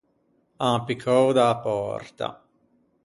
[0.67, 2.27] An piccou da-a pòrta.